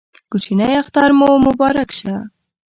[0.31, 2.13] کوچینۍ اختر مو مبارک شه